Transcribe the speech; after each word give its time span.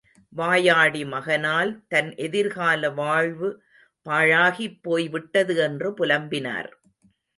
வாயாடி 0.33 1.01
மகனால் 1.05 1.71
தன் 1.87 2.09
எதிர்கால 2.17 2.89
வாழ்வு 2.91 3.49
பாழாகிப்போய்விட்டது 4.05 5.55
என்று 5.57 5.91
புலம்பினார். 5.91 6.71